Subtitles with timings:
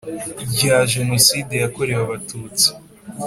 [0.51, 2.67] rya Jenoside yakorewe Abatutsi